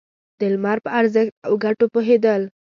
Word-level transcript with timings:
د 0.39 0.41
لمر 0.53 0.77
په 0.85 0.89
ارزښت 0.99 1.33
او 1.45 1.53
گټو 1.63 1.85
پوهېدل. 1.93 2.41